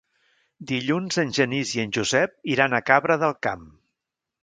[0.71, 3.73] Dilluns en Genís i en Josep iran a Cabra del Camp.